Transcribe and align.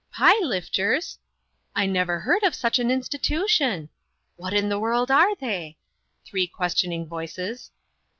"Pie 0.11 0.39
lifters!" 0.43 1.19
"I 1.75 1.85
never 1.85 2.21
heard 2.21 2.41
of 2.41 2.55
such 2.55 2.79
an 2.79 2.89
institution."" 2.89 3.89
What 4.35 4.51
in 4.51 4.67
the 4.67 4.79
world 4.79 5.11
are 5.11 5.35
they?" 5.35 5.77
Three 6.25 6.47
questioning 6.47 7.05
voices. 7.05 7.69